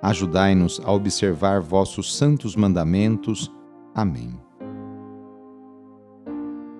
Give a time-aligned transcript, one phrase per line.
[0.00, 3.52] Ajudai-nos a observar vossos santos mandamentos.
[3.94, 4.38] Amém.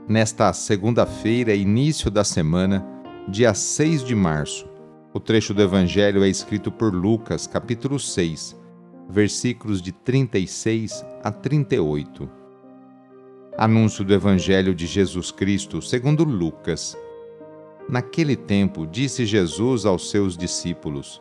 [0.09, 2.87] Nesta segunda-feira, início da semana,
[3.29, 4.69] dia 6 de março,
[5.13, 8.57] o trecho do Evangelho é escrito por Lucas, capítulo 6,
[9.11, 12.31] versículos de 36 a 38.
[13.59, 16.97] Anúncio do Evangelho de Jesus Cristo segundo Lucas.
[17.89, 21.21] Naquele tempo, disse Jesus aos seus discípulos: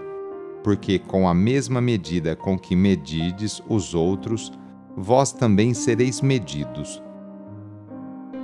[0.63, 4.51] porque com a mesma medida com que medides os outros,
[4.95, 7.01] vós também sereis medidos.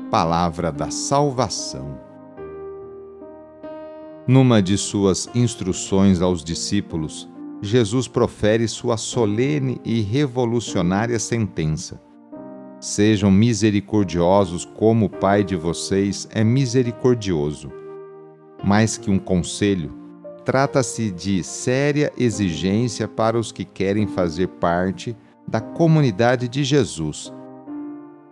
[0.09, 1.99] Palavra da Salvação.
[4.27, 7.29] Numa de suas instruções aos discípulos,
[7.61, 12.01] Jesus profere sua solene e revolucionária sentença:
[12.79, 17.71] Sejam misericordiosos como o Pai de vocês é misericordioso.
[18.63, 19.93] Mais que um conselho,
[20.47, 25.13] trata-se de séria exigência para os que querem fazer parte
[25.45, 27.33] da comunidade de Jesus.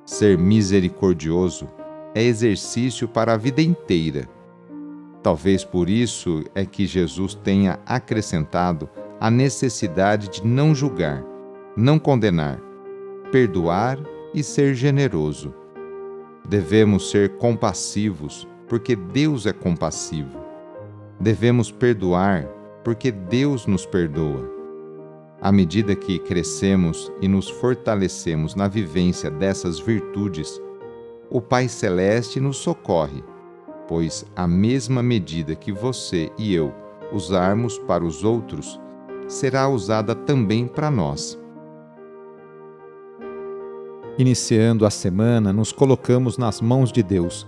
[0.05, 1.67] Ser misericordioso
[2.13, 4.29] é exercício para a vida inteira.
[5.21, 8.89] Talvez por isso é que Jesus tenha acrescentado
[9.19, 11.21] a necessidade de não julgar,
[11.75, 12.61] não condenar,
[13.29, 13.99] perdoar
[14.33, 15.53] e ser generoso.
[16.47, 20.44] Devemos ser compassivos, porque Deus é compassivo.
[21.19, 22.45] Devemos perdoar
[22.83, 24.53] porque Deus nos perdoa.
[25.41, 30.61] À medida que crescemos e nos fortalecemos na vivência dessas virtudes,
[31.29, 33.23] o Pai Celeste nos socorre,
[33.87, 36.73] pois a mesma medida que você e eu
[37.11, 38.79] usarmos para os outros
[39.27, 41.39] será usada também para nós.
[44.17, 47.47] Iniciando a semana, nos colocamos nas mãos de Deus